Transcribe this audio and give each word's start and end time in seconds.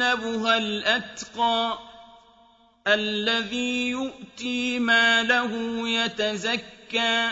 وسيجنبها 0.00 0.56
الأتقى 0.58 1.78
الذي 2.86 3.88
يؤتي 3.88 4.78
ماله 4.78 5.52
يتزكى 5.88 7.28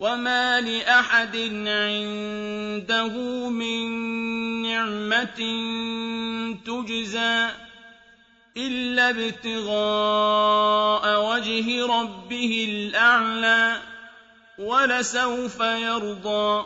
وما 0.00 0.60
لأحد 0.60 1.36
عنده 1.66 3.08
من 3.48 3.92
نعمة 4.62 5.40
تجزى 6.66 7.48
إلا 8.56 9.10
ابتغاء 9.10 10.54
وجه 11.32 11.86
ربه 11.86 12.66
الأعلى 12.68 13.76
ولسوف 14.58 15.60
يرضى 15.60 16.64